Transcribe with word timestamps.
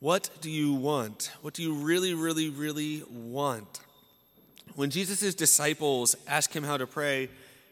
What 0.00 0.30
do 0.40 0.50
you 0.50 0.72
want? 0.72 1.30
What 1.42 1.52
do 1.52 1.62
you 1.62 1.74
really, 1.74 2.14
really, 2.14 2.48
really 2.48 3.02
want? 3.10 3.80
When 4.74 4.88
Jesus' 4.88 5.34
disciples 5.34 6.16
ask 6.26 6.56
him 6.56 6.64
how 6.64 6.78
to 6.78 6.86
pray, 6.86 7.28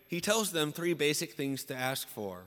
he 0.09 0.21
tells 0.21 0.53
them 0.53 0.71
three 0.71 0.93
basic 0.93 1.33
things 1.33 1.65
to 1.65 1.75
ask 1.75 2.07
for 2.07 2.43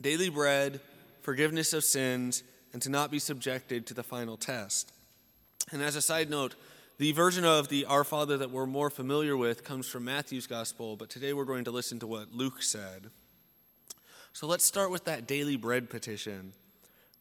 daily 0.00 0.30
bread, 0.30 0.80
forgiveness 1.20 1.74
of 1.74 1.84
sins, 1.84 2.42
and 2.72 2.80
to 2.80 2.88
not 2.88 3.10
be 3.10 3.18
subjected 3.18 3.86
to 3.86 3.94
the 3.94 4.02
final 4.02 4.38
test. 4.38 4.90
And 5.70 5.82
as 5.82 5.94
a 5.94 6.02
side 6.02 6.30
note, 6.30 6.54
the 6.96 7.12
version 7.12 7.44
of 7.44 7.68
the 7.68 7.84
Our 7.84 8.04
Father 8.04 8.38
that 8.38 8.50
we're 8.50 8.66
more 8.66 8.88
familiar 8.88 9.36
with 9.36 9.64
comes 9.64 9.86
from 9.86 10.06
Matthew's 10.06 10.46
Gospel, 10.46 10.96
but 10.96 11.10
today 11.10 11.34
we're 11.34 11.44
going 11.44 11.64
to 11.64 11.70
listen 11.70 11.98
to 11.98 12.06
what 12.06 12.32
Luke 12.32 12.62
said. 12.62 13.10
So 14.32 14.46
let's 14.46 14.64
start 14.64 14.90
with 14.90 15.04
that 15.04 15.26
daily 15.26 15.56
bread 15.56 15.90
petition. 15.90 16.54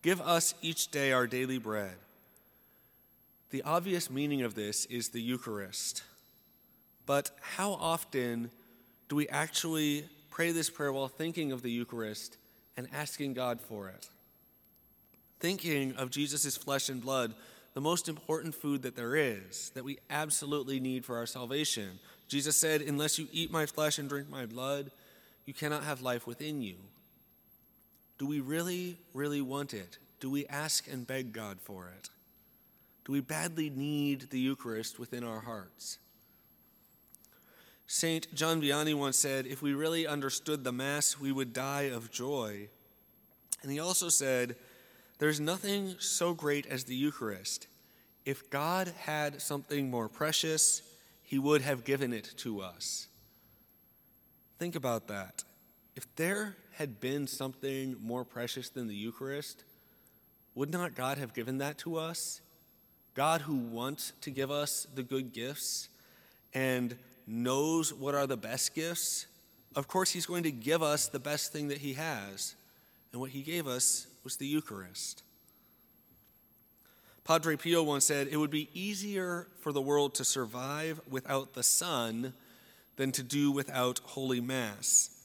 Give 0.02 0.22
us 0.22 0.54
each 0.62 0.90
day 0.92 1.12
our 1.12 1.28
daily 1.28 1.58
bread. 1.58 1.96
The 3.50 3.64
obvious 3.64 4.10
meaning 4.10 4.42
of 4.42 4.56
this 4.56 4.86
is 4.86 5.10
the 5.10 5.22
Eucharist. 5.22 6.04
But 7.06 7.32
how 7.42 7.74
often 7.74 8.52
do 9.08 9.16
we 9.16 9.28
actually 9.30 10.06
pray 10.30 10.52
this 10.52 10.70
prayer 10.70 10.92
while 10.92 11.08
thinking 11.08 11.52
of 11.52 11.62
the 11.62 11.72
Eucharist 11.72 12.38
and 12.76 12.88
asking 12.94 13.34
God 13.34 13.62
for 13.62 13.88
it? 13.88 14.10
Thinking 15.40 15.96
of 15.96 16.12
Jesus' 16.12 16.58
flesh 16.58 16.90
and 16.90 17.02
blood, 17.02 17.34
the 17.74 17.82
most 17.82 18.10
important 18.10 18.54
food 18.54 18.82
that 18.82 18.96
there 18.96 19.16
is, 19.16 19.72
that 19.76 19.86
we 19.86 20.00
absolutely 20.10 20.80
need 20.80 21.06
for 21.06 21.16
our 21.16 21.26
salvation. 21.26 22.00
Jesus 22.28 22.58
said, 22.58 22.82
Unless 22.82 23.18
you 23.18 23.28
eat 23.32 23.52
my 23.52 23.66
flesh 23.66 23.98
and 23.98 24.10
drink 24.10 24.30
my 24.30 24.46
blood, 24.46 24.92
you 25.46 25.54
cannot 25.54 25.84
have 25.84 26.02
life 26.02 26.28
within 26.28 26.62
you. 26.62 26.76
Do 28.18 28.26
we 28.26 28.40
really, 28.40 28.98
really 29.14 29.42
want 29.42 29.74
it? 29.74 29.98
Do 30.20 30.30
we 30.30 30.48
ask 30.48 30.88
and 30.92 31.06
beg 31.06 31.34
God 31.34 31.60
for 31.62 31.88
it? 31.88 32.10
Do 33.06 33.12
we 33.12 33.22
badly 33.22 33.70
need 33.70 34.30
the 34.32 34.40
Eucharist 34.40 35.00
within 35.00 35.24
our 35.24 35.42
hearts? 35.42 36.00
St. 37.86 38.34
John 38.36 38.62
Vianney 38.62 38.94
once 38.94 39.18
said, 39.18 39.48
If 39.48 39.62
we 39.62 39.74
really 39.74 40.06
understood 40.06 40.64
the 40.64 40.74
Mass, 40.74 41.20
we 41.20 41.32
would 41.32 41.54
die 41.54 41.84
of 41.84 42.12
joy. 42.12 42.68
And 43.64 43.72
he 43.72 43.80
also 43.80 44.10
said, 44.10 44.56
There's 45.20 45.40
nothing 45.40 45.96
so 46.00 46.34
great 46.34 46.66
as 46.66 46.84
the 46.84 46.96
Eucharist. 46.96 47.68
If 48.26 48.50
God 48.50 48.94
had 49.00 49.42
something 49.42 49.90
more 49.90 50.10
precious, 50.10 50.82
he 51.24 51.40
would 51.40 51.62
have 51.62 51.86
given 51.86 52.12
it 52.12 52.34
to 52.38 52.60
us. 52.60 53.08
Think 54.60 54.76
about 54.76 55.08
that. 55.08 55.44
If 55.98 56.06
there 56.16 56.56
had 56.76 57.00
been 57.00 57.26
something 57.26 57.96
more 58.04 58.24
precious 58.24 58.70
than 58.70 58.88
the 58.88 58.94
Eucharist, 58.94 59.64
would 60.54 60.70
not 60.70 60.94
God 60.94 61.18
have 61.18 61.34
given 61.34 61.58
that 61.58 61.80
to 61.80 61.98
us? 61.98 62.40
God, 63.16 63.42
who 63.42 63.56
wants 63.56 64.14
to 64.22 64.30
give 64.30 64.52
us 64.52 64.86
the 64.94 65.02
good 65.02 65.34
gifts 65.34 65.90
and 66.54 66.96
knows 67.26 67.92
what 67.92 68.14
are 68.14 68.28
the 68.28 68.38
best 68.38 68.76
gifts, 68.76 69.26
of 69.76 69.88
course, 69.88 70.12
He's 70.12 70.28
going 70.28 70.44
to 70.44 70.52
give 70.52 70.84
us 70.84 71.08
the 71.08 71.20
best 71.20 71.52
thing 71.52 71.70
that 71.70 71.80
He 71.80 71.94
has. 71.94 72.54
And 73.12 73.20
what 73.20 73.32
He 73.32 73.42
gave 73.42 73.66
us 73.68 74.06
was 74.24 74.38
the 74.38 74.46
Eucharist. 74.46 75.24
Padre 77.24 77.56
Pio 77.56 77.82
once 77.82 78.06
said, 78.06 78.28
It 78.28 78.38
would 78.38 78.52
be 78.52 78.70
easier 78.72 79.48
for 79.62 79.72
the 79.72 79.82
world 79.82 80.14
to 80.14 80.24
survive 80.24 81.02
without 81.10 81.56
the 81.56 81.64
sun 81.64 82.34
than 82.98 83.12
to 83.14 83.24
do 83.24 83.50
without 83.50 84.00
Holy 84.04 84.40
Mass 84.42 85.17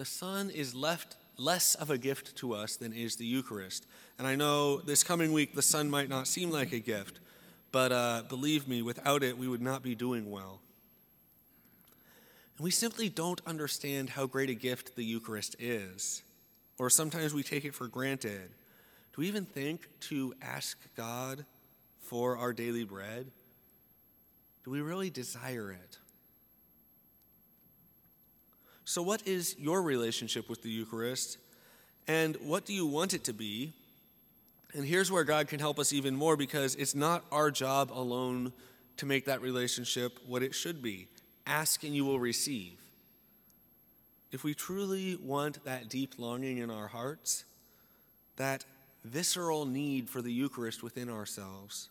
the 0.00 0.06
sun 0.06 0.48
is 0.48 0.74
left 0.74 1.16
less 1.36 1.74
of 1.74 1.90
a 1.90 1.98
gift 1.98 2.34
to 2.34 2.54
us 2.54 2.76
than 2.76 2.90
is 2.90 3.16
the 3.16 3.26
Eucharist. 3.26 3.86
And 4.16 4.26
I 4.26 4.34
know 4.34 4.78
this 4.78 5.04
coming 5.04 5.30
week 5.30 5.54
the 5.54 5.60
sun 5.60 5.90
might 5.90 6.08
not 6.08 6.26
seem 6.26 6.50
like 6.50 6.72
a 6.72 6.78
gift, 6.78 7.20
but 7.70 7.92
uh, 7.92 8.22
believe 8.26 8.66
me, 8.66 8.80
without 8.80 9.22
it, 9.22 9.36
we 9.36 9.46
would 9.46 9.60
not 9.60 9.82
be 9.82 9.94
doing 9.94 10.30
well. 10.30 10.62
And 12.56 12.64
we 12.64 12.70
simply 12.70 13.10
don't 13.10 13.42
understand 13.46 14.08
how 14.08 14.24
great 14.24 14.48
a 14.48 14.54
gift 14.54 14.96
the 14.96 15.04
Eucharist 15.04 15.54
is, 15.58 16.22
or 16.78 16.88
sometimes 16.88 17.34
we 17.34 17.42
take 17.42 17.66
it 17.66 17.74
for 17.74 17.86
granted. 17.86 18.48
Do 19.14 19.20
we 19.20 19.28
even 19.28 19.44
think 19.44 19.86
to 20.08 20.32
ask 20.40 20.78
God 20.96 21.44
for 22.00 22.38
our 22.38 22.54
daily 22.54 22.84
bread? 22.84 23.26
Do 24.64 24.70
we 24.70 24.80
really 24.80 25.10
desire 25.10 25.70
it? 25.70 25.98
So, 28.90 29.02
what 29.02 29.24
is 29.24 29.54
your 29.56 29.82
relationship 29.82 30.48
with 30.48 30.64
the 30.64 30.68
Eucharist? 30.68 31.38
And 32.08 32.34
what 32.42 32.66
do 32.66 32.72
you 32.72 32.84
want 32.84 33.14
it 33.14 33.22
to 33.22 33.32
be? 33.32 33.72
And 34.74 34.84
here's 34.84 35.12
where 35.12 35.22
God 35.22 35.46
can 35.46 35.60
help 35.60 35.78
us 35.78 35.92
even 35.92 36.16
more 36.16 36.36
because 36.36 36.74
it's 36.74 36.96
not 36.96 37.24
our 37.30 37.52
job 37.52 37.92
alone 37.92 38.52
to 38.96 39.06
make 39.06 39.26
that 39.26 39.42
relationship 39.42 40.18
what 40.26 40.42
it 40.42 40.56
should 40.56 40.82
be. 40.82 41.06
Ask 41.46 41.84
and 41.84 41.94
you 41.94 42.04
will 42.04 42.18
receive. 42.18 42.72
If 44.32 44.42
we 44.42 44.54
truly 44.54 45.14
want 45.14 45.64
that 45.64 45.88
deep 45.88 46.14
longing 46.18 46.58
in 46.58 46.68
our 46.68 46.88
hearts, 46.88 47.44
that 48.38 48.64
visceral 49.04 49.66
need 49.66 50.10
for 50.10 50.20
the 50.20 50.32
Eucharist 50.32 50.82
within 50.82 51.08
ourselves, 51.08 51.90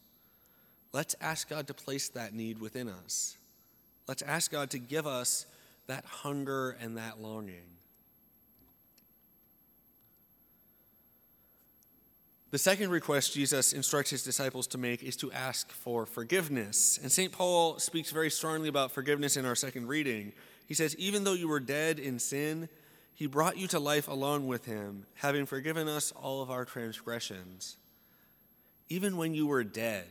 let's 0.91 1.15
ask 1.21 1.47
God 1.49 1.65
to 1.67 1.73
place 1.73 2.09
that 2.09 2.33
need 2.33 2.59
within 2.59 2.89
us. 2.89 3.37
Let's 4.05 4.21
ask 4.21 4.51
God 4.51 4.69
to 4.71 4.79
give 4.79 5.07
us 5.07 5.45
that 5.89 6.05
hunger 6.05 6.77
and 6.79 6.97
that 6.97 7.19
longing. 7.19 7.65
The 12.51 12.59
second 12.59 12.91
request 12.91 13.33
Jesus 13.33 13.73
instructs 13.73 14.11
his 14.11 14.23
disciples 14.23 14.67
to 14.67 14.77
make 14.77 15.03
is 15.03 15.15
to 15.17 15.31
ask 15.31 15.71
for 15.71 16.05
forgiveness. 16.05 16.99
And 17.01 17.11
St. 17.11 17.31
Paul 17.31 17.79
speaks 17.79 18.11
very 18.11 18.29
strongly 18.29 18.69
about 18.69 18.91
forgiveness 18.91 19.35
in 19.35 19.45
our 19.45 19.55
second 19.55 19.87
reading. 19.87 20.31
He 20.67 20.75
says, 20.75 20.95
Even 20.97 21.23
though 21.23 21.33
you 21.33 21.47
were 21.47 21.59
dead 21.59 21.97
in 21.97 22.19
sin, 22.19 22.69
he 23.15 23.25
brought 23.25 23.57
you 23.57 23.67
to 23.67 23.79
life 23.79 24.07
along 24.07 24.45
with 24.45 24.65
him, 24.65 25.07
having 25.15 25.47
forgiven 25.47 25.87
us 25.87 26.11
all 26.11 26.43
of 26.43 26.51
our 26.51 26.65
transgressions. 26.65 27.77
Even 28.89 29.17
when 29.17 29.33
you 29.33 29.47
were 29.47 29.63
dead. 29.63 30.07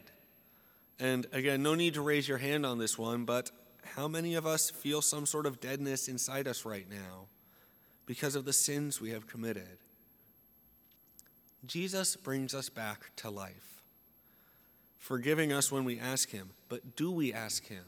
And 0.99 1.27
again, 1.33 1.63
no 1.63 1.77
need 1.77 1.95
to 1.95 2.03
raise 2.03 2.29
your 2.29 2.39
hand 2.39 2.67
on 2.67 2.79
this 2.79 2.99
one, 2.99 3.25
but 3.25 3.53
how 3.97 4.09
many 4.09 4.35
of 4.35 4.47
us 4.47 4.71
feel 4.71 5.03
some 5.03 5.27
sort 5.27 5.47
of 5.47 5.61
deadness 5.61 6.09
inside 6.09 6.47
us 6.47 6.65
right 6.65 6.89
now 6.89 7.27
because 8.07 8.35
of 8.35 8.45
the 8.45 8.53
sins 8.53 9.01
we 9.01 9.11
have 9.11 9.27
committed? 9.27 9.79
Jesus 11.67 12.17
brings 12.17 12.55
us 12.55 12.69
back 12.69 13.11
to 13.17 13.31
life, 13.31 13.83
forgiving 14.99 15.53
us 15.53 15.73
when 15.73 15.85
we 15.85 15.99
ask 15.99 16.31
Him. 16.31 16.51
But 16.69 16.97
do 16.97 17.11
we 17.11 17.33
ask 17.33 17.67
Him? 17.67 17.85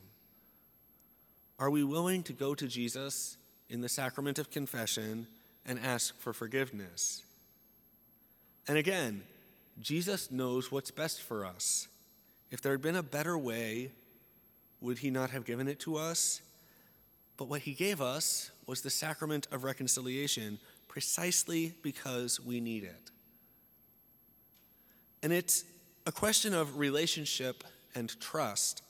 Are 1.58 1.70
we 1.70 1.84
willing 1.84 2.22
to 2.24 2.32
go 2.32 2.54
to 2.54 2.66
Jesus 2.66 3.36
in 3.68 3.80
the 3.80 3.88
sacrament 3.88 4.38
of 4.38 4.50
confession 4.50 5.26
and 5.64 5.78
ask 5.78 6.18
for 6.18 6.32
forgiveness? 6.32 7.22
And 8.66 8.76
again, 8.76 9.22
Jesus 9.80 10.30
knows 10.30 10.72
what's 10.72 10.90
best 10.90 11.22
for 11.22 11.44
us. 11.46 11.88
If 12.50 12.60
there 12.60 12.72
had 12.72 12.82
been 12.82 12.96
a 12.96 13.02
better 13.02 13.38
way, 13.38 13.92
would 14.80 14.98
he 14.98 15.10
not 15.10 15.30
have 15.30 15.44
given 15.44 15.68
it 15.68 15.78
to 15.80 15.96
us? 15.96 16.41
But 17.36 17.48
what 17.48 17.62
he 17.62 17.72
gave 17.72 18.00
us 18.00 18.50
was 18.66 18.82
the 18.82 18.91
sacrament 18.91 19.46
of 19.50 19.64
reconciliation 19.64 20.58
precisely 20.88 21.74
because 21.82 22.41
we 22.41 22.60
need 22.60 22.84
it. 22.84 23.10
And 25.22 25.32
it's 25.32 25.64
a 26.06 26.12
question 26.12 26.54
of 26.54 26.78
relationship 26.78 27.64
and 27.94 28.18
trust 28.20 28.82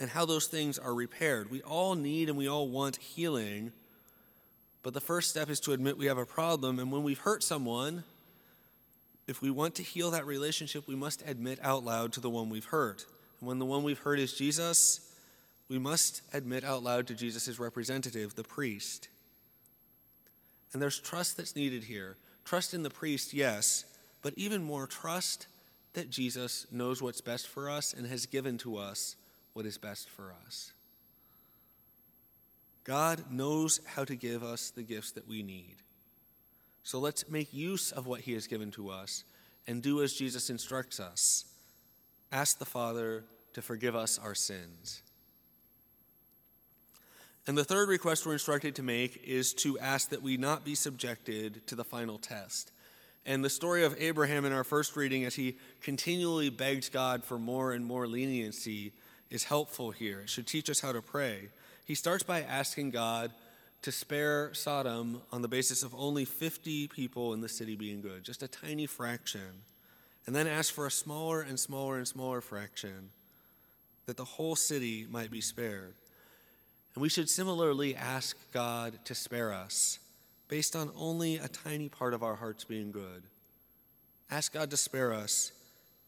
and 0.00 0.10
how 0.10 0.26
those 0.26 0.46
things 0.46 0.78
are 0.78 0.94
repaired. 0.94 1.50
We 1.50 1.62
all 1.62 1.94
need 1.94 2.28
and 2.28 2.36
we 2.36 2.48
all 2.48 2.68
want 2.68 2.96
healing, 2.96 3.72
but 4.82 4.94
the 4.94 5.00
first 5.00 5.30
step 5.30 5.48
is 5.48 5.60
to 5.60 5.72
admit 5.72 5.96
we 5.96 6.06
have 6.06 6.18
a 6.18 6.26
problem. 6.26 6.78
And 6.78 6.90
when 6.90 7.02
we've 7.02 7.18
hurt 7.18 7.42
someone, 7.42 8.04
if 9.26 9.40
we 9.40 9.50
want 9.50 9.74
to 9.76 9.82
heal 9.82 10.10
that 10.10 10.26
relationship, 10.26 10.88
we 10.88 10.96
must 10.96 11.22
admit 11.26 11.58
out 11.62 11.84
loud 11.84 12.12
to 12.14 12.20
the 12.20 12.30
one 12.30 12.50
we've 12.50 12.64
hurt 12.64 13.06
when 13.42 13.58
the 13.58 13.66
one 13.66 13.82
we've 13.82 13.98
heard 13.98 14.20
is 14.20 14.32
Jesus, 14.32 15.00
we 15.68 15.78
must 15.78 16.22
admit 16.32 16.64
out 16.64 16.82
loud 16.82 17.06
to 17.08 17.14
Jesus' 17.14 17.58
representative, 17.58 18.34
the 18.34 18.44
priest. 18.44 19.08
And 20.72 20.80
there's 20.80 21.00
trust 21.00 21.36
that's 21.36 21.56
needed 21.56 21.84
here. 21.84 22.16
Trust 22.44 22.72
in 22.72 22.82
the 22.82 22.90
priest, 22.90 23.34
yes, 23.34 23.84
but 24.22 24.34
even 24.36 24.62
more 24.62 24.86
trust 24.86 25.46
that 25.94 26.08
Jesus 26.08 26.66
knows 26.70 27.02
what's 27.02 27.20
best 27.20 27.48
for 27.48 27.68
us 27.68 27.92
and 27.92 28.06
has 28.06 28.26
given 28.26 28.58
to 28.58 28.76
us 28.76 29.16
what 29.52 29.66
is 29.66 29.76
best 29.76 30.08
for 30.08 30.34
us. 30.46 30.72
God 32.84 33.24
knows 33.30 33.80
how 33.84 34.04
to 34.04 34.16
give 34.16 34.42
us 34.42 34.70
the 34.70 34.82
gifts 34.82 35.12
that 35.12 35.28
we 35.28 35.42
need. 35.42 35.76
So 36.84 36.98
let's 36.98 37.28
make 37.28 37.52
use 37.52 37.92
of 37.92 38.06
what 38.06 38.20
He 38.20 38.32
has 38.32 38.46
given 38.46 38.70
to 38.72 38.90
us 38.90 39.24
and 39.66 39.82
do 39.82 40.02
as 40.02 40.14
Jesus 40.14 40.50
instructs 40.50 40.98
us. 40.98 41.44
Ask 42.32 42.58
the 42.58 42.64
Father 42.64 43.24
to 43.52 43.62
forgive 43.62 43.94
us 43.94 44.18
our 44.18 44.34
sins. 44.34 45.02
And 47.46 47.58
the 47.58 47.64
third 47.64 47.88
request 47.88 48.24
we're 48.24 48.32
instructed 48.32 48.76
to 48.76 48.82
make 48.82 49.22
is 49.24 49.52
to 49.54 49.78
ask 49.78 50.10
that 50.10 50.22
we 50.22 50.36
not 50.36 50.64
be 50.64 50.74
subjected 50.74 51.66
to 51.66 51.74
the 51.74 51.84
final 51.84 52.16
test. 52.16 52.72
And 53.26 53.44
the 53.44 53.50
story 53.50 53.84
of 53.84 53.94
Abraham 54.00 54.44
in 54.44 54.52
our 54.52 54.64
first 54.64 54.96
reading, 54.96 55.24
as 55.24 55.34
he 55.34 55.56
continually 55.80 56.50
begged 56.50 56.92
God 56.92 57.22
for 57.22 57.38
more 57.38 57.72
and 57.72 57.84
more 57.84 58.06
leniency, 58.06 58.92
is 59.30 59.44
helpful 59.44 59.90
here. 59.90 60.20
It 60.20 60.30
should 60.30 60.46
teach 60.46 60.70
us 60.70 60.80
how 60.80 60.92
to 60.92 61.02
pray. 61.02 61.48
He 61.84 61.94
starts 61.94 62.22
by 62.22 62.42
asking 62.42 62.90
God 62.90 63.32
to 63.82 63.92
spare 63.92 64.54
Sodom 64.54 65.22
on 65.32 65.42
the 65.42 65.48
basis 65.48 65.82
of 65.82 65.94
only 65.96 66.24
50 66.24 66.88
people 66.88 67.34
in 67.34 67.40
the 67.40 67.48
city 67.48 67.74
being 67.74 68.00
good, 68.00 68.22
just 68.22 68.42
a 68.42 68.48
tiny 68.48 68.86
fraction, 68.86 69.62
and 70.26 70.34
then 70.34 70.46
asks 70.46 70.70
for 70.70 70.86
a 70.86 70.90
smaller 70.90 71.40
and 71.40 71.58
smaller 71.58 71.98
and 71.98 72.06
smaller 72.06 72.40
fraction 72.40 73.10
that 74.06 74.16
the 74.16 74.24
whole 74.24 74.56
city 74.56 75.06
might 75.10 75.30
be 75.30 75.40
spared. 75.40 75.94
And 76.94 77.02
we 77.02 77.08
should 77.08 77.30
similarly 77.30 77.96
ask 77.96 78.36
God 78.52 78.98
to 79.04 79.14
spare 79.14 79.52
us 79.52 79.98
based 80.48 80.76
on 80.76 80.90
only 80.96 81.36
a 81.36 81.48
tiny 81.48 81.88
part 81.88 82.12
of 82.12 82.22
our 82.22 82.34
hearts 82.34 82.64
being 82.64 82.92
good. 82.92 83.22
Ask 84.30 84.52
God 84.52 84.70
to 84.70 84.76
spare 84.76 85.12
us 85.12 85.52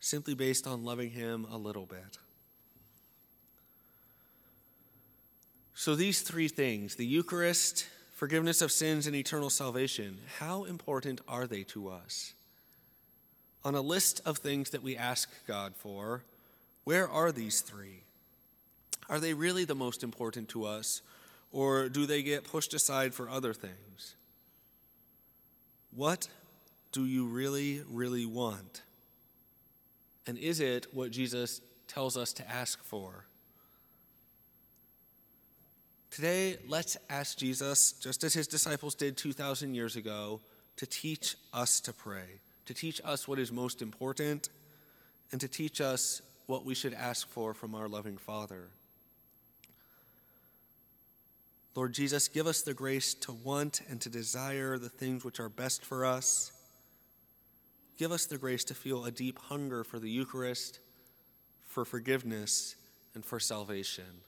simply 0.00 0.34
based 0.34 0.66
on 0.66 0.84
loving 0.84 1.11
Him 1.11 1.46
a 1.50 1.56
little 1.56 1.87
bit. 1.87 2.19
So, 5.75 5.96
these 5.96 6.20
three 6.20 6.49
things 6.49 6.94
the 6.94 7.06
Eucharist, 7.06 7.87
forgiveness 8.12 8.61
of 8.62 8.70
sins, 8.70 9.06
and 9.06 9.16
eternal 9.16 9.50
salvation 9.50 10.19
how 10.38 10.64
important 10.64 11.20
are 11.26 11.46
they 11.46 11.64
to 11.64 11.88
us? 11.88 12.34
On 13.64 13.75
a 13.75 13.81
list 13.81 14.20
of 14.26 14.38
things 14.38 14.70
that 14.70 14.82
we 14.82 14.96
ask 14.96 15.31
God 15.46 15.75
for, 15.75 16.22
where 16.84 17.08
are 17.08 17.32
these 17.32 17.62
three? 17.62 18.02
Are 19.08 19.19
they 19.19 19.34
really 19.34 19.64
the 19.64 19.75
most 19.75 20.02
important 20.02 20.49
to 20.50 20.64
us, 20.64 21.02
or 21.52 21.88
do 21.88 22.06
they 22.06 22.22
get 22.22 22.44
pushed 22.44 22.75
aside 22.75 23.14
for 23.14 23.28
other 23.28 23.55
things? 23.55 24.16
What 25.94 26.28
do 26.93 27.05
you 27.06 27.26
really, 27.26 27.82
really 27.88 28.26
want? 28.26 28.82
And 30.26 30.38
is 30.38 30.61
it 30.61 30.87
what 30.93 31.11
Jesus 31.11 31.61
tells 31.87 32.16
us 32.16 32.32
to 32.34 32.50
ask 32.50 32.82
for? 32.82 33.26
Today, 36.11 36.58
let's 36.69 36.96
ask 37.11 37.37
Jesus, 37.37 37.93
just 37.93 38.22
as 38.25 38.34
his 38.34 38.46
disciples 38.46 38.94
did 38.94 39.16
2,000 39.16 39.75
years 39.75 39.96
ago, 39.96 40.40
to 40.76 40.87
teach 40.87 41.37
us 41.52 41.81
to 41.81 41.93
pray, 41.93 42.40
to 42.66 42.75
teach 42.75 43.00
us 43.05 43.28
what 43.28 43.38
is 43.38 43.52
most 43.52 43.82
important, 43.82 44.49
and 45.32 45.40
to 45.40 45.49
teach 45.49 45.81
us 45.81 46.22
what 46.46 46.64
we 46.64 46.75
should 46.75 46.94
ask 46.94 47.28
for 47.28 47.55
from 47.55 47.75
our 47.75 47.88
loving 47.88 48.16
Father. 48.16 48.69
Lord 51.75 51.93
Jesus, 51.93 52.28
give 52.28 52.46
us 52.46 52.62
the 52.62 52.75
grace 52.75 53.14
to 53.14 53.32
want 53.32 53.81
and 53.88 54.00
to 54.02 54.08
desire 54.08 54.78
the 54.78 54.88
things 54.88 55.25
which 55.25 55.40
are 55.40 55.49
best 55.49 55.84
for 55.84 56.05
us. 56.05 56.52
Give 57.99 58.12
us 58.12 58.26
the 58.26 58.38
grace 58.38 58.64
to 58.64 58.75
feel 58.75 59.05
a 59.05 59.11
deep 59.11 59.38
hunger 59.38 59.82
for 59.82 59.99
the 59.99 60.11
Eucharist, 60.11 60.78
for 61.66 61.84
forgiveness, 61.84 62.76
and 63.14 63.25
for 63.25 63.40
salvation. 63.40 64.22